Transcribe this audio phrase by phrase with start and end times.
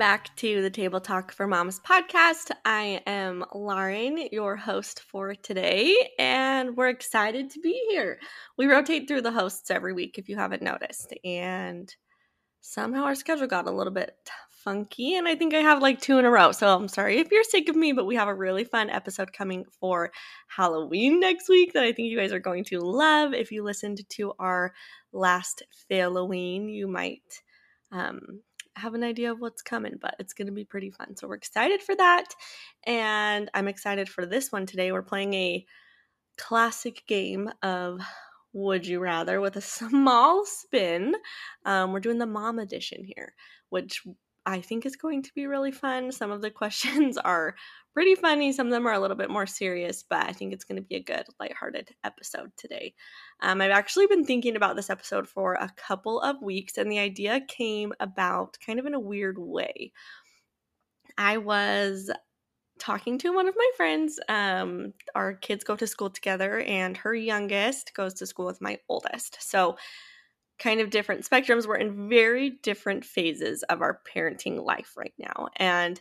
[0.00, 2.50] back to the Table Talk for Moms podcast.
[2.64, 8.18] I am Lauren, your host for today, and we're excited to be here.
[8.56, 11.94] We rotate through the hosts every week if you haven't noticed, and
[12.62, 14.16] somehow our schedule got a little bit
[14.64, 16.52] funky, and I think I have like two in a row.
[16.52, 19.34] So I'm sorry if you're sick of me, but we have a really fun episode
[19.34, 20.12] coming for
[20.48, 23.34] Halloween next week that I think you guys are going to love.
[23.34, 24.72] If you listened to our
[25.12, 27.42] last Halloween, you might
[27.92, 28.40] um,
[28.76, 31.16] have an idea of what's coming, but it's going to be pretty fun.
[31.16, 32.34] So we're excited for that.
[32.84, 34.92] And I'm excited for this one today.
[34.92, 35.66] We're playing a
[36.38, 38.00] classic game of
[38.52, 41.14] Would You Rather with a small spin.
[41.64, 43.34] Um, we're doing the mom edition here,
[43.68, 44.02] which
[44.46, 46.12] I think is going to be really fun.
[46.12, 47.54] Some of the questions are
[47.92, 50.64] pretty funny, some of them are a little bit more serious, but I think it's
[50.64, 52.94] going to be a good, lighthearted episode today.
[53.40, 56.98] Um, I've actually been thinking about this episode for a couple of weeks, and the
[56.98, 59.92] idea came about kind of in a weird way.
[61.18, 62.10] I was
[62.78, 64.18] talking to one of my friends.
[64.28, 68.78] Um, our kids go to school together, and her youngest goes to school with my
[68.88, 69.36] oldest.
[69.40, 69.76] So,
[70.58, 71.66] kind of different spectrums.
[71.66, 75.48] We're in very different phases of our parenting life right now.
[75.56, 76.00] And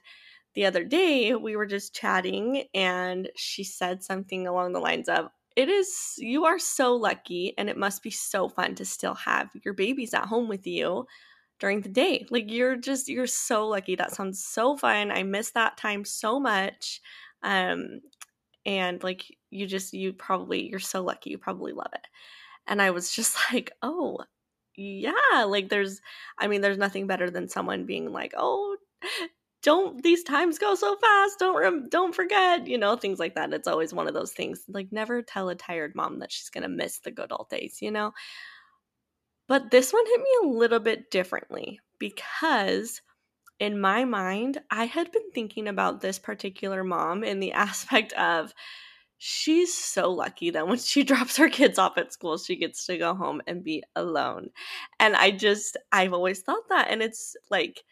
[0.56, 5.30] the other day, we were just chatting, and she said something along the lines of,
[5.56, 9.50] it is you are so lucky and it must be so fun to still have
[9.66, 11.06] your babies at home with you
[11.60, 12.26] during the day.
[12.30, 13.96] Like you're just you're so lucky.
[13.96, 15.12] That sounds so fun.
[15.12, 17.02] I miss that time so much
[17.42, 18.02] um
[18.66, 22.08] and like you just you probably you're so lucky you probably love it.
[22.68, 24.20] And i was just like oh
[24.76, 26.02] yeah like there's
[26.38, 28.78] i mean there's nothing better than someone being like oh
[29.62, 33.54] don't these times go so fast don't rem- don't forget you know things like that
[33.54, 36.62] it's always one of those things like never tell a tired mom that she's going
[36.64, 38.12] to miss the good old days you know?
[39.48, 43.02] But this one hit me a little bit differently because
[43.60, 48.54] in my mind i had been thinking about this particular mom in the aspect of
[49.18, 52.98] she's so lucky that when she drops her kids off at school she gets to
[52.98, 54.50] go home and be alone.
[55.00, 57.84] And i just i've always thought that and it's like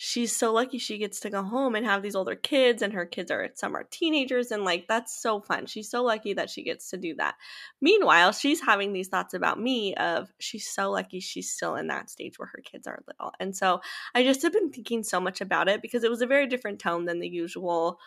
[0.00, 3.04] she's so lucky she gets to go home and have these older kids and her
[3.04, 5.66] kids are some are teenagers and like that's so fun.
[5.66, 7.34] She's so lucky that she gets to do that.
[7.80, 12.10] Meanwhile she's having these thoughts about me of she's so lucky she's still in that
[12.10, 13.32] stage where her kids are little.
[13.40, 13.80] And so
[14.14, 16.78] i just have been thinking so much about it because it was a very different
[16.78, 17.98] tone than the usual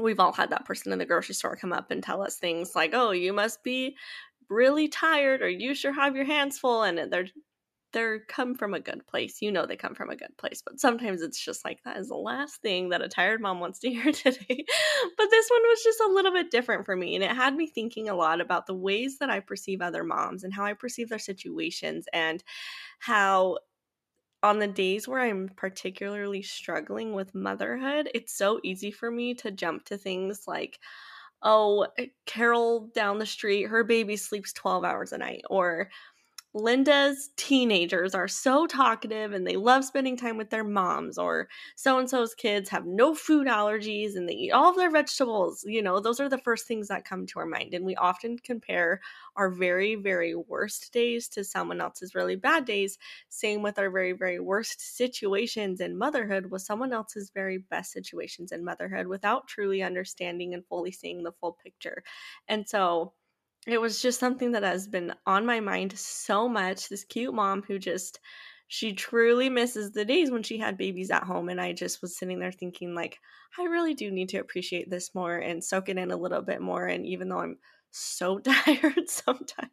[0.00, 2.74] we've all had that person in the grocery store come up and tell us things
[2.74, 3.94] like oh you must be
[4.48, 7.28] really tired or you sure have your hands full and they're
[7.94, 9.40] they're come from a good place.
[9.40, 12.08] You know they come from a good place, but sometimes it's just like that is
[12.08, 14.66] the last thing that a tired mom wants to hear today.
[15.16, 17.66] but this one was just a little bit different for me and it had me
[17.66, 21.08] thinking a lot about the ways that I perceive other moms and how I perceive
[21.08, 22.44] their situations and
[22.98, 23.58] how
[24.42, 29.50] on the days where I'm particularly struggling with motherhood, it's so easy for me to
[29.50, 30.78] jump to things like
[31.44, 31.86] oh,
[32.26, 35.90] Carol down the street, her baby sleeps 12 hours a night or
[36.56, 41.98] Linda's teenagers are so talkative and they love spending time with their moms, or so
[41.98, 45.64] and so's kids have no food allergies and they eat all of their vegetables.
[45.66, 47.74] You know, those are the first things that come to our mind.
[47.74, 49.00] And we often compare
[49.34, 52.98] our very, very worst days to someone else's really bad days.
[53.28, 58.52] Same with our very, very worst situations in motherhood with someone else's very best situations
[58.52, 62.04] in motherhood without truly understanding and fully seeing the full picture.
[62.46, 63.12] And so,
[63.66, 66.88] it was just something that has been on my mind so much.
[66.88, 68.20] This cute mom who just
[68.68, 72.16] she truly misses the days when she had babies at home and I just was
[72.16, 73.18] sitting there thinking like
[73.58, 76.60] I really do need to appreciate this more and soak it in a little bit
[76.60, 77.58] more and even though I'm
[77.90, 79.70] so tired sometimes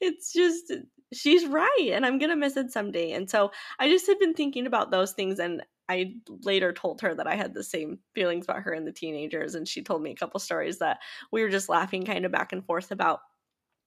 [0.00, 0.72] it's just
[1.12, 3.12] she's right and I'm going to miss it someday.
[3.12, 7.14] And so I just had been thinking about those things and I later told her
[7.14, 10.10] that I had the same feelings about her and the teenagers, and she told me
[10.10, 11.00] a couple stories that
[11.32, 13.20] we were just laughing kind of back and forth about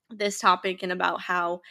[0.09, 1.61] this topic and about how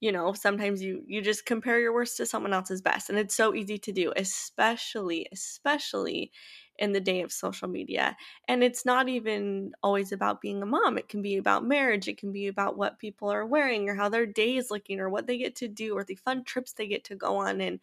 [0.00, 3.34] you know sometimes you you just compare your worst to someone else's best and it's
[3.34, 6.32] so easy to do especially especially
[6.78, 8.16] in the day of social media
[8.48, 12.18] and it's not even always about being a mom it can be about marriage it
[12.18, 15.26] can be about what people are wearing or how their day is looking or what
[15.26, 17.80] they get to do or the fun trips they get to go on and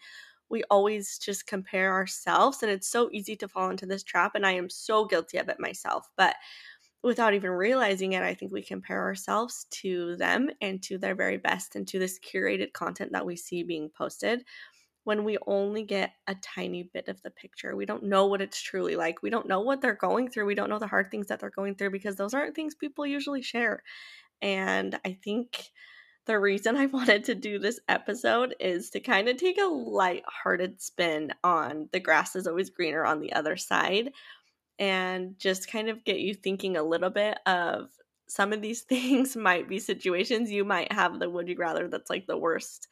[0.49, 4.45] we always just compare ourselves and it's so easy to fall into this trap and
[4.45, 6.35] i am so guilty of it myself but
[7.03, 11.37] without even realizing it i think we compare ourselves to them and to their very
[11.37, 14.43] best and to this curated content that we see being posted
[15.05, 17.75] when we only get a tiny bit of the picture.
[17.75, 19.23] We don't know what it's truly like.
[19.23, 20.45] We don't know what they're going through.
[20.45, 23.07] We don't know the hard things that they're going through because those aren't things people
[23.07, 23.81] usually share
[24.41, 25.71] and i think
[26.25, 30.81] the reason I wanted to do this episode is to kind of take a light-hearted
[30.81, 34.11] spin on the grass is always greener on the other side
[34.77, 37.89] and just kind of get you thinking a little bit of
[38.27, 42.09] some of these things might be situations you might have the would you rather that's
[42.09, 42.87] like the worst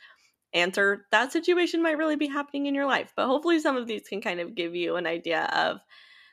[0.54, 1.06] answer.
[1.12, 4.22] That situation might really be happening in your life, but hopefully some of these can
[4.22, 5.80] kind of give you an idea of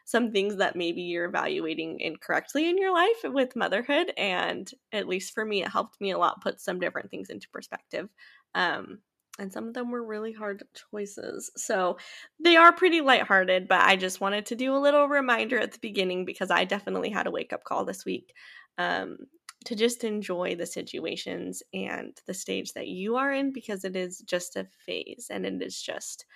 [0.05, 4.13] some things that maybe you're evaluating incorrectly in your life with motherhood.
[4.17, 7.49] And at least for me, it helped me a lot put some different things into
[7.49, 8.09] perspective.
[8.55, 8.99] Um,
[9.39, 11.51] and some of them were really hard choices.
[11.57, 11.99] So
[12.39, 15.81] they are pretty lighthearted, but I just wanted to do a little reminder at the
[15.81, 18.33] beginning because I definitely had a wake up call this week
[18.79, 19.17] um,
[19.65, 24.19] to just enjoy the situations and the stage that you are in because it is
[24.21, 26.27] just a phase and it is just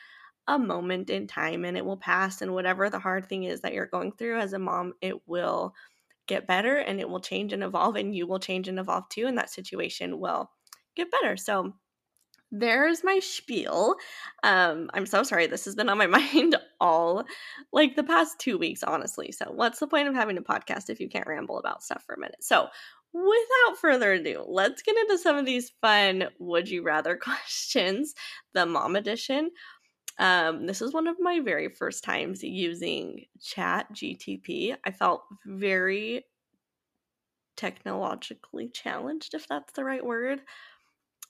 [0.49, 2.43] a moment in time and it will pass.
[2.43, 5.75] And whatever the hard thing is that you're going through as a mom, it will
[6.27, 9.27] get better and it will change and evolve, and you will change and evolve too.
[9.27, 10.51] And that situation will
[10.97, 11.37] get better.
[11.37, 11.75] So,
[12.51, 13.97] there's my spiel.
[14.43, 15.47] Um, I'm so sorry.
[15.47, 17.25] This has been on my mind all
[17.73, 19.33] like the past two weeks, honestly.
[19.33, 22.15] So, what's the point of having a podcast if you can't ramble about stuff for
[22.15, 22.43] a minute?
[22.43, 22.69] So,
[23.13, 28.15] without further ado, let's get into some of these fun would you rather questions,
[28.55, 29.51] the mom edition.
[30.19, 34.77] Um, this is one of my very first times using Chat GTP.
[34.85, 36.25] I felt very
[37.57, 40.41] technologically challenged, if that's the right word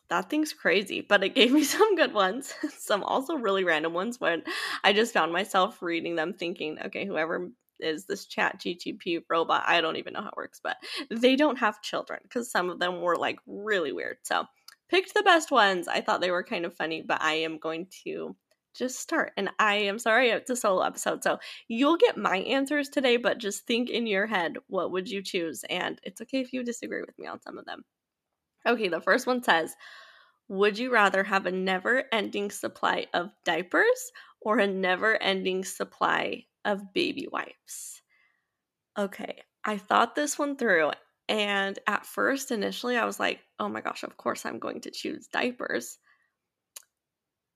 [0.09, 4.21] that thing's crazy, but it gave me some good ones, some also really random ones
[4.21, 4.43] when
[4.85, 7.49] I just found myself reading them thinking, okay, whoever
[7.81, 10.77] is this chat GTP robot, I don't even know how it works, but
[11.11, 14.19] they don't have children because some of them were like really weird.
[14.23, 14.45] So
[14.89, 15.87] picked the best ones.
[15.87, 18.35] I thought they were kind of funny, but I am going to
[18.79, 19.33] just start.
[19.37, 21.23] And I am sorry it's a solo episode.
[21.23, 25.23] So you'll get my answers today, but just think in your head, what would you
[25.23, 25.65] choose?
[25.69, 27.85] And it's okay if you disagree with me on some of them.
[28.67, 29.75] Okay, the first one says,
[30.49, 36.45] Would you rather have a never ending supply of diapers or a never ending supply
[36.65, 38.03] of baby wipes?
[38.99, 40.93] Okay, I thought this one through.
[41.29, 44.91] And at first, initially, I was like, oh my gosh, of course I'm going to
[44.91, 45.99] choose diapers.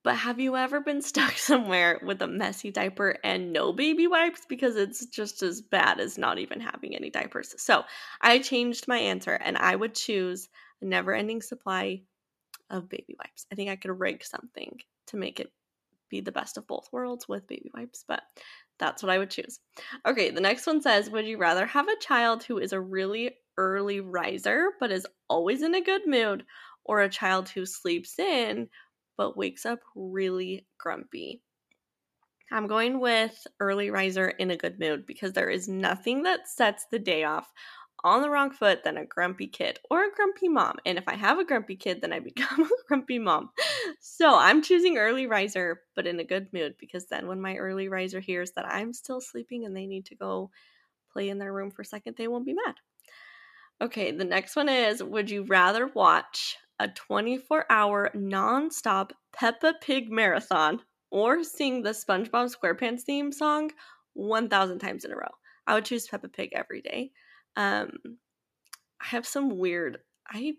[0.04, 4.42] But have you ever been stuck somewhere with a messy diaper and no baby wipes?
[4.48, 7.54] Because it's just as bad as not even having any diapers.
[7.58, 7.84] So
[8.20, 10.48] I changed my answer and I would choose
[10.80, 12.02] a never ending supply
[12.70, 13.46] of baby wipes.
[13.52, 15.52] I think I could rig something to make it
[16.08, 18.22] be the best of both worlds with baby wipes, but
[18.78, 19.60] that's what I would choose.
[20.06, 23.36] Okay, the next one says Would you rather have a child who is a really
[23.56, 26.44] early riser but is always in a good mood,
[26.84, 28.68] or a child who sleeps in
[29.16, 31.42] but wakes up really grumpy?
[32.50, 36.86] I'm going with early riser in a good mood because there is nothing that sets
[36.90, 37.50] the day off
[38.04, 40.76] on the wrong foot than a grumpy kid or a grumpy mom.
[40.84, 43.50] And if I have a grumpy kid, then I become a grumpy mom.
[44.00, 47.88] So I'm choosing early riser, but in a good mood because then when my early
[47.88, 50.50] riser hears that I'm still sleeping and they need to go
[51.12, 52.74] play in their room for a second, they won't be mad.
[53.80, 60.10] Okay, the next one is Would you rather watch a 24 hour nonstop Peppa Pig
[60.10, 60.80] marathon
[61.10, 63.70] or sing the SpongeBob SquarePants theme song
[64.14, 65.30] 1,000 times in a row?
[65.66, 67.12] I would choose Peppa Pig every day.
[67.56, 67.92] Um,
[69.00, 69.98] I have some weird.
[70.28, 70.54] I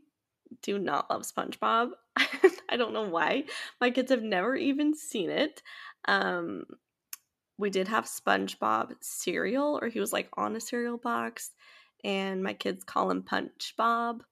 [0.62, 1.90] do not love SpongeBob.
[2.16, 3.44] I don't know why.
[3.82, 5.62] My kids have never even seen it.
[6.08, 6.64] Um,
[7.58, 11.52] we did have SpongeBob cereal, or he was like on a cereal box,
[12.04, 14.24] and my kids call him Punch Bob,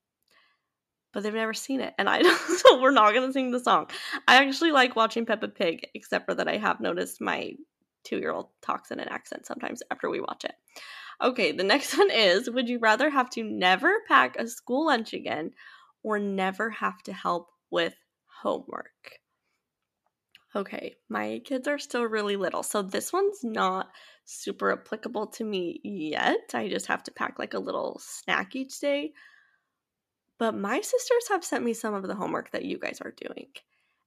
[1.14, 2.22] but they've never seen it, and I
[2.58, 3.88] so we're not gonna sing the song.
[4.28, 7.54] I actually like watching Peppa Pig, except for that I have noticed my
[8.04, 10.56] two year old talks in an accent sometimes after we watch it.
[11.22, 15.14] Okay, the next one is Would you rather have to never pack a school lunch
[15.14, 15.52] again
[16.04, 17.96] or never have to help with
[18.42, 19.20] homework?
[20.54, 23.90] Okay, my kids are still really little, so this one's not
[24.26, 26.52] super applicable to me yet.
[26.54, 29.14] I just have to pack like a little snack each day.
[30.42, 33.50] But my sisters have sent me some of the homework that you guys are doing.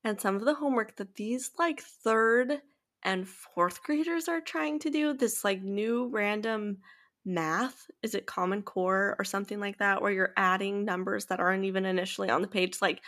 [0.02, 2.60] And some of the homework that these like third
[3.04, 6.78] and fourth graders are trying to do, this like new random
[7.24, 11.64] math is it common core or something like that where you're adding numbers that aren't
[11.64, 13.00] even initially on the page like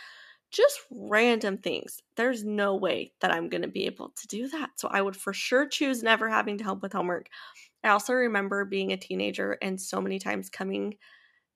[0.49, 4.71] just random things there's no way that i'm going to be able to do that
[4.73, 7.27] so i would for sure choose never having to help with homework
[7.83, 10.95] i also remember being a teenager and so many times coming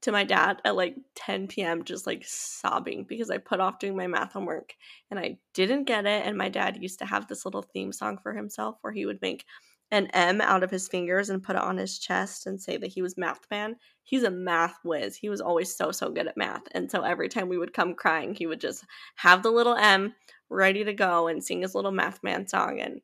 [0.01, 1.83] to my dad at like 10 p.m.
[1.83, 4.73] just like sobbing because I put off doing my math homework
[5.09, 6.25] and I didn't get it.
[6.25, 9.21] And my dad used to have this little theme song for himself where he would
[9.21, 9.45] make
[9.91, 12.87] an M out of his fingers and put it on his chest and say that
[12.87, 13.75] he was math man.
[14.03, 15.17] He's a math whiz.
[15.17, 16.63] He was always so so good at math.
[16.71, 20.13] And so every time we would come crying, he would just have the little M
[20.49, 23.01] ready to go and sing his little math man song and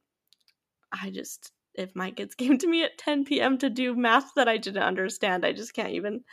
[0.91, 3.57] I just if my kids came to me at 10 p.m.
[3.59, 6.23] to do math that I didn't understand, I just can't even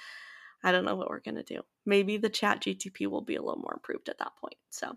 [0.64, 1.61] I don't know what we're going to do.
[1.85, 4.56] Maybe the chat GTP will be a little more improved at that point.
[4.71, 4.97] So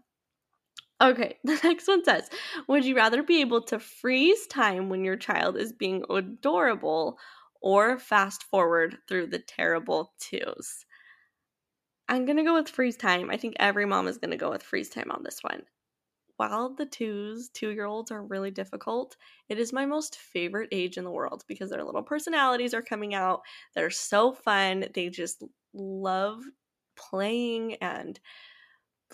[1.00, 2.30] Okay, the next one says
[2.68, 7.20] Would you rather be able to freeze time when your child is being adorable
[7.62, 10.86] or fast forward through the terrible twos?
[12.10, 13.30] I'm going to go with freeze time.
[13.30, 15.64] I think every mom is going to go with freeze time on this one.
[16.38, 19.18] While the twos, two year olds, are really difficult,
[19.50, 23.14] it is my most favorite age in the world because their little personalities are coming
[23.14, 23.42] out.
[23.76, 24.86] They're so fun.
[24.94, 26.42] They just love
[26.96, 28.20] playing and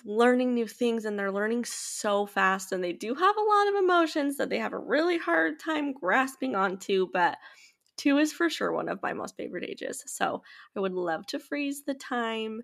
[0.06, 3.84] learning new things and they're learning so fast and they do have a lot of
[3.84, 7.38] emotions that they have a really hard time grasping onto but
[7.96, 10.42] two is for sure one of my most favorite ages so
[10.76, 12.62] i would love to freeze the time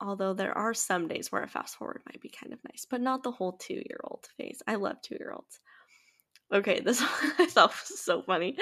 [0.00, 3.00] although there are some days where a fast forward might be kind of nice but
[3.00, 5.60] not the whole two year old phase i love two year olds
[6.52, 8.56] okay this one i thought was so funny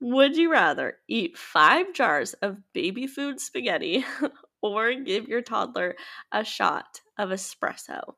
[0.00, 4.04] would you rather eat five jars of baby food spaghetti
[4.62, 5.96] or give your toddler
[6.32, 8.14] a shot of espresso.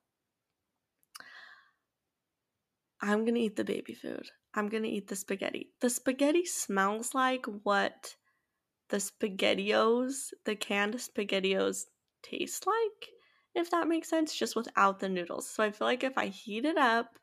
[3.00, 4.28] I'm to eat the baby food.
[4.54, 5.70] I'm to eat the spaghetti.
[5.80, 8.16] The spaghetti smells like what
[8.88, 11.84] the spaghettios, the canned spaghettios
[12.22, 13.08] taste like,
[13.54, 15.48] if that makes sense, just without the noodles.
[15.48, 17.18] So I feel like if I heat it up,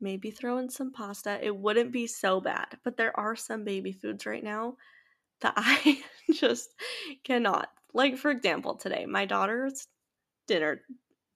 [0.00, 2.78] maybe throw in some pasta, it wouldn't be so bad.
[2.84, 4.76] But there are some baby foods right now
[5.40, 6.70] that I just
[7.24, 7.68] cannot.
[7.92, 9.88] Like, for example, today, my daughter's
[10.46, 10.82] dinner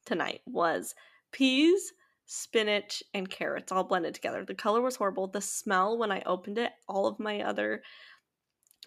[0.06, 0.94] tonight was
[1.32, 1.92] peas,
[2.26, 4.44] spinach, and carrots all blended together.
[4.44, 5.28] The color was horrible.
[5.28, 7.82] The smell, when I opened it, all of my other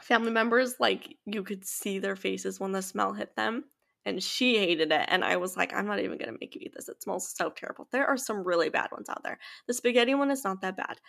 [0.01, 3.65] family members, like, you could see their faces when the smell hit them.
[4.05, 5.05] And she hated it.
[5.07, 6.89] And I was like, I'm not even going to make you eat this.
[6.89, 7.87] It smells so terrible.
[7.91, 9.37] There are some really bad ones out there.
[9.67, 10.99] The spaghetti one is not that bad.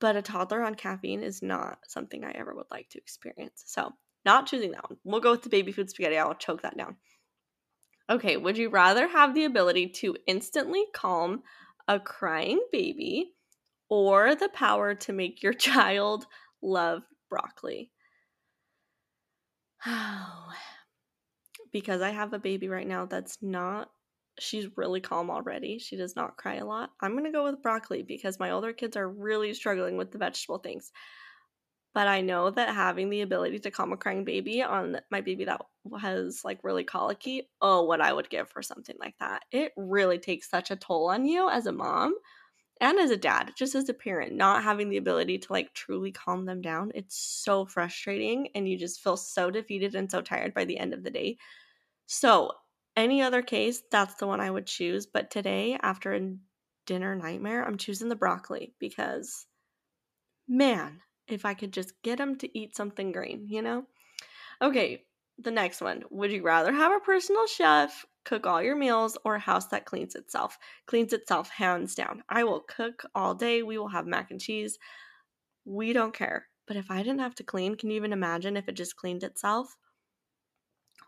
[0.00, 3.62] But a toddler on caffeine is not something I ever would like to experience.
[3.66, 3.92] So
[4.24, 4.98] not choosing that one.
[5.04, 6.18] We'll go with the baby food spaghetti.
[6.18, 6.96] I'll choke that down.
[8.08, 11.42] Okay, would you rather have the ability to instantly calm
[11.88, 13.32] a crying baby
[13.88, 16.26] or the power to make your child
[16.62, 17.90] love broccoli?
[19.88, 20.46] Oh.
[21.78, 23.90] Because I have a baby right now that's not
[24.38, 25.78] she's really calm already.
[25.78, 26.90] She does not cry a lot.
[27.00, 30.18] I'm going to go with broccoli because my older kids are really struggling with the
[30.18, 30.90] vegetable things
[31.94, 35.46] but I know that having the ability to calm a crying baby on my baby
[35.46, 35.62] that
[35.98, 39.44] has like really colicky, oh, what I would give for something like that.
[39.50, 42.14] It really takes such a toll on you as a mom
[42.82, 46.12] and as a dad, just as a parent, not having the ability to like truly
[46.12, 46.92] calm them down.
[46.94, 50.92] It's so frustrating and you just feel so defeated and so tired by the end
[50.92, 51.38] of the day.
[52.06, 52.52] So,
[52.96, 55.06] any other case, that's the one I would choose.
[55.06, 56.36] But today, after a
[56.86, 59.46] dinner nightmare, I'm choosing the broccoli because
[60.48, 63.86] man, if I could just get them to eat something green, you know?
[64.62, 65.06] Okay,
[65.38, 66.04] the next one.
[66.10, 69.86] Would you rather have a personal chef cook all your meals or a house that
[69.86, 70.58] cleans itself?
[70.86, 72.24] Cleans itself, hands down.
[72.28, 73.62] I will cook all day.
[73.62, 74.78] We will have mac and cheese.
[75.64, 76.48] We don't care.
[76.66, 79.24] But if I didn't have to clean, can you even imagine if it just cleaned
[79.24, 79.76] itself?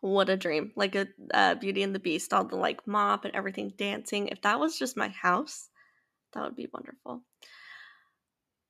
[0.01, 0.73] What a dream.
[0.77, 4.29] Like a uh, Beauty and the Beast, all the like mop and everything dancing.
[4.29, 5.69] If that was just my house,
[6.33, 7.23] that would be wonderful.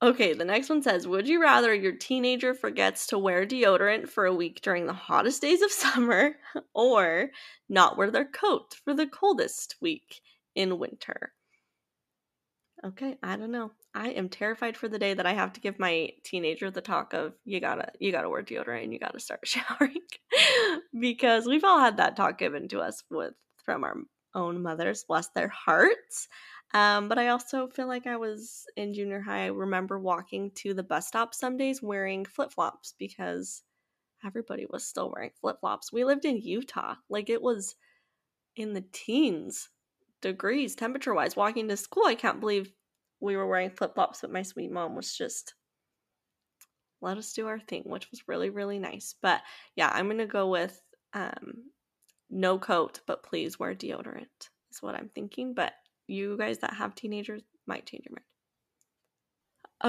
[0.00, 4.26] Okay, the next one says Would you rather your teenager forgets to wear deodorant for
[4.26, 6.36] a week during the hottest days of summer
[6.72, 7.30] or
[7.68, 10.20] not wear their coat for the coldest week
[10.54, 11.32] in winter?
[12.84, 13.72] Okay, I don't know.
[13.94, 17.12] I am terrified for the day that I have to give my teenager the talk
[17.12, 19.96] of you gotta you gotta wear deodorant and you gotta start showering
[21.00, 23.96] because we've all had that talk given to us with from our
[24.34, 26.28] own mothers, bless their hearts.
[26.74, 29.44] Um, but I also feel like I was in junior high.
[29.44, 33.62] I remember walking to the bus stop some days wearing flip flops because
[34.24, 35.92] everybody was still wearing flip flops.
[35.92, 36.94] We lived in Utah.
[37.08, 37.74] Like it was
[38.54, 39.70] in the teens
[40.20, 41.36] degrees temperature wise.
[41.36, 42.72] Walking to school, I can't believe
[43.20, 45.54] we were wearing flip flops, but my sweet mom was just
[47.00, 49.14] let us do our thing, which was really, really nice.
[49.22, 49.42] But
[49.76, 50.80] yeah, I'm gonna go with
[51.14, 51.70] um
[52.30, 54.26] no coat, but please wear deodorant,
[54.70, 55.54] is what I'm thinking.
[55.54, 55.72] But
[56.06, 58.24] you guys that have teenagers might change your mind.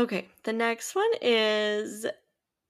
[0.04, 2.06] Okay, the next one is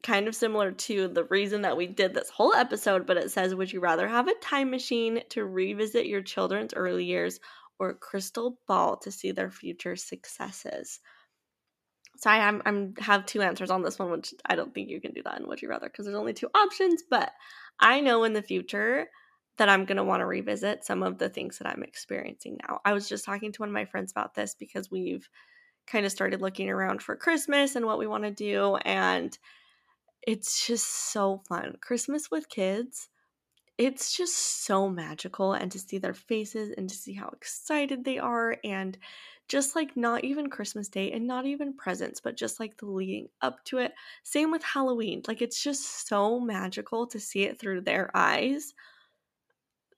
[0.03, 3.55] kind of similar to the reason that we did this whole episode, but it says
[3.55, 7.39] Would you rather have a time machine to revisit your children's early years
[7.79, 10.99] or a crystal ball to see their future successes?
[12.19, 14.99] so I am I'm have two answers on this one, which I don't think you
[14.99, 17.01] can do that in Would You Rather because there's only two options.
[17.09, 17.31] But
[17.79, 19.07] I know in the future
[19.57, 22.81] that I'm gonna want to revisit some of the things that I'm experiencing now.
[22.83, 25.29] I was just talking to one of my friends about this because we've
[25.87, 29.37] kind of started looking around for Christmas and what we want to do, and
[30.25, 31.75] it's just so fun.
[31.81, 33.09] Christmas with kids
[33.79, 38.19] it's just so magical and to see their faces and to see how excited they
[38.19, 38.97] are and
[39.47, 43.29] just like not even Christmas Day and not even presents, but just like the leading
[43.41, 43.93] up to it.
[44.23, 45.21] Same with Halloween.
[45.29, 48.73] Like it's just so magical to see it through their eyes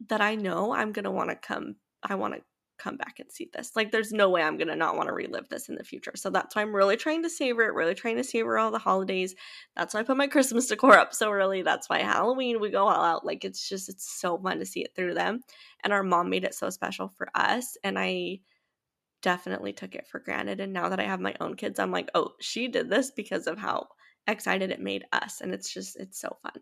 [0.09, 2.41] that I know I'm going to want to come I want to
[2.81, 3.71] come back and see this.
[3.75, 6.13] Like, there's no way I'm going to not want to relive this in the future.
[6.15, 8.79] So that's why I'm really trying to savor it, really trying to savor all the
[8.79, 9.35] holidays.
[9.75, 11.61] That's why I put my Christmas decor up so early.
[11.61, 13.25] That's why Halloween, we go all out.
[13.25, 15.41] Like, it's just, it's so fun to see it through them.
[15.83, 17.77] And our mom made it so special for us.
[17.83, 18.39] And I
[19.21, 20.59] definitely took it for granted.
[20.59, 23.47] And now that I have my own kids, I'm like, oh, she did this because
[23.47, 23.87] of how
[24.27, 25.41] excited it made us.
[25.41, 26.61] And it's just, it's so fun.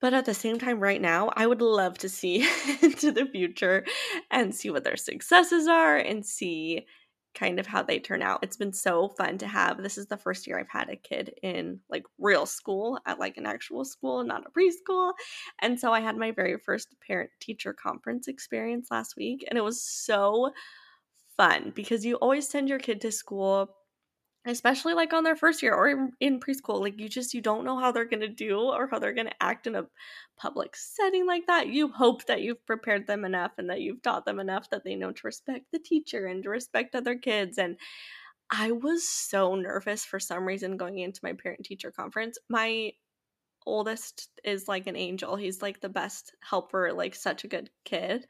[0.00, 2.48] But at the same time, right now, I would love to see
[2.82, 3.84] into the future
[4.30, 6.86] and see what their successes are and see
[7.34, 8.40] kind of how they turn out.
[8.42, 9.82] It's been so fun to have.
[9.82, 13.36] This is the first year I've had a kid in like real school at like
[13.36, 15.12] an actual school, not a preschool.
[15.60, 19.44] And so I had my very first parent teacher conference experience last week.
[19.48, 20.50] And it was so
[21.36, 23.70] fun because you always send your kid to school
[24.46, 27.64] especially like on their first year or in, in preschool like you just you don't
[27.64, 29.86] know how they're going to do or how they're going to act in a
[30.38, 31.68] public setting like that.
[31.68, 34.94] You hope that you've prepared them enough and that you've taught them enough that they
[34.94, 37.76] know to respect the teacher and to respect other kids and
[38.50, 42.38] i was so nervous for some reason going into my parent teacher conference.
[42.48, 42.92] My
[43.66, 45.36] oldest is like an angel.
[45.36, 48.26] He's like the best helper like such a good kid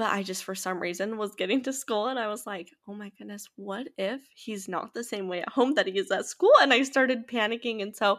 [0.00, 2.94] but I just, for some reason, was getting to school and I was like, oh
[2.94, 6.24] my goodness, what if he's not the same way at home that he is at
[6.24, 6.54] school?
[6.62, 7.82] And I started panicking.
[7.82, 8.18] And so,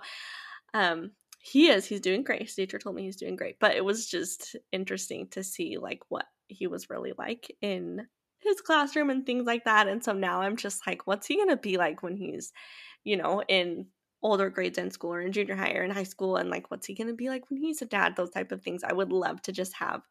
[0.76, 2.44] um, he is, he's doing great.
[2.44, 6.02] His teacher told me he's doing great, but it was just interesting to see like
[6.10, 8.06] what he was really like in
[8.42, 9.88] his classroom and things like that.
[9.88, 12.54] And so now I'm just like, what's he going to be like when he's,
[13.04, 13.88] you know, in
[14.22, 16.38] older grades in school or in junior high or in high school?
[16.38, 18.16] And like, what's he going to be like when he's a dad?
[18.16, 18.84] Those type of things.
[18.84, 20.04] I would love to just have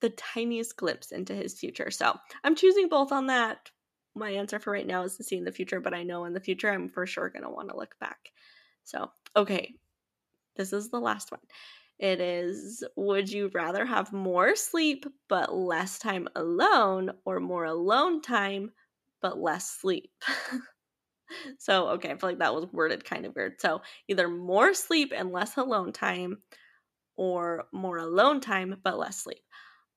[0.00, 1.90] the tiniest glimpse into his future.
[1.90, 3.70] So I'm choosing both on that.
[4.14, 6.32] My answer for right now is to see in the future, but I know in
[6.32, 8.30] the future I'm for sure going to want to look back.
[8.84, 9.74] So, okay,
[10.56, 11.40] this is the last one.
[11.98, 18.22] It is Would you rather have more sleep but less time alone, or more alone
[18.22, 18.72] time
[19.20, 20.10] but less sleep?
[21.58, 23.60] so, okay, I feel like that was worded kind of weird.
[23.60, 26.42] So, either more sleep and less alone time,
[27.16, 29.42] or more alone time but less sleep.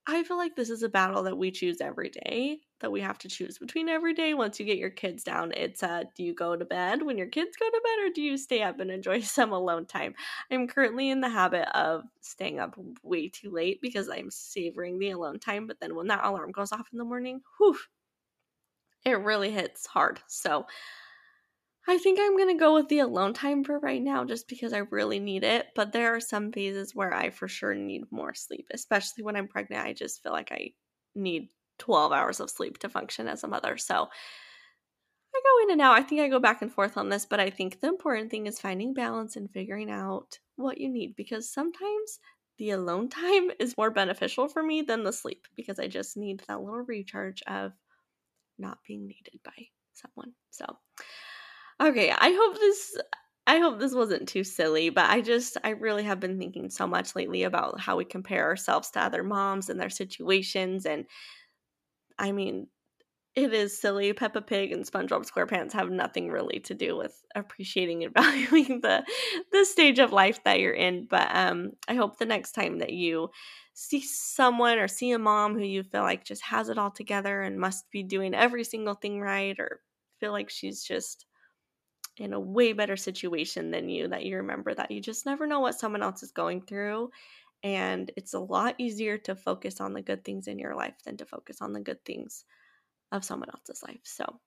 [0.06, 3.18] I feel like this is a battle that we choose every day, that we have
[3.20, 4.34] to choose between every day.
[4.34, 7.28] Once you get your kids down, it's uh, do you go to bed when your
[7.28, 10.14] kids go to bed, or do you stay up and enjoy some alone time?
[10.52, 15.12] I'm currently in the habit of staying up way too late because I'm savoring the
[15.12, 15.68] alone time.
[15.68, 17.78] But then when that alarm goes off in the morning, whew,
[19.06, 20.22] it really hits hard.
[20.28, 20.66] So
[21.88, 24.72] I think I'm going to go with the alone time for right now just because
[24.72, 25.68] I really need it.
[25.76, 29.50] But there are some phases where I for sure need more sleep, especially when I'm
[29.50, 29.86] pregnant.
[29.86, 30.72] I just feel like I
[31.14, 33.78] need 12 hours of sleep to function as a mother.
[33.78, 34.08] So
[35.36, 35.98] I go in and out.
[35.98, 38.48] I think I go back and forth on this, but I think the important thing
[38.48, 42.20] is finding balance and figuring out what you need because sometimes
[42.60, 46.44] the alone time is more beneficial for me than the sleep because I just need
[46.48, 47.74] that little recharge of
[48.58, 50.34] not being needed by someone.
[51.84, 52.98] Okay, I hope this
[53.46, 56.88] I hope this wasn't too silly, but I just I really have been thinking so
[56.88, 61.06] much lately about how we compare ourselves to other moms and their situations and
[62.20, 62.68] I mean,
[63.36, 64.14] it is silly.
[64.14, 69.06] Peppa Pig and SpongeBob SquarePants have nothing really to do with appreciating and valuing the
[69.52, 71.08] the stage of life that you're in.
[71.10, 73.30] But um, I hope the next time that you
[73.76, 77.42] see someone or see a mom who you feel like just has it all together
[77.42, 79.82] and must be doing every single thing right, or
[80.20, 81.26] feel like she's just
[82.18, 85.60] in a way better situation than you that you remember that you just never know
[85.60, 87.10] what someone else is going through
[87.64, 91.18] and it's a lot easier to focus on the good things in your life than
[91.18, 92.46] to focus on the good things
[93.12, 94.40] of someone else's life so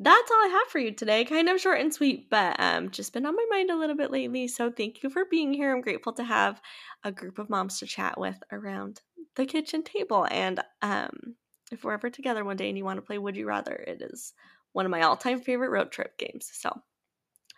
[0.00, 1.24] that's all I have for you today.
[1.24, 4.12] Kind of short and sweet, but um, just been on my mind a little bit
[4.12, 4.46] lately.
[4.46, 5.74] So thank you for being here.
[5.74, 6.60] I'm grateful to have
[7.02, 9.00] a group of moms to chat with around
[9.34, 10.26] the kitchen table.
[10.30, 11.34] And um,
[11.72, 14.00] if we're ever together one day and you want to play Would You Rather, it
[14.00, 14.34] is
[14.72, 16.48] one of my all time favorite road trip games.
[16.52, 16.70] So,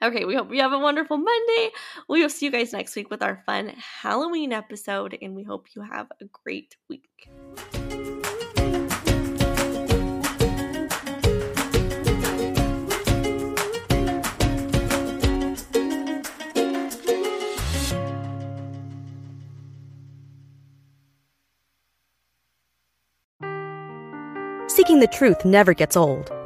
[0.02, 1.70] Okay, we hope you have a wonderful Monday.
[2.08, 5.66] We will see you guys next week with our fun Halloween episode, and we hope
[5.76, 7.28] you have a great week.
[24.68, 26.39] Seeking the truth never gets old.